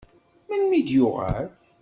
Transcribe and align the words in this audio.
Melmi 0.47 0.79
d-yuɣal? 0.87 1.47